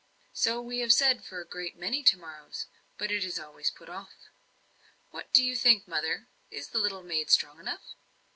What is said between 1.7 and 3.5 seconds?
many to morrows, but it is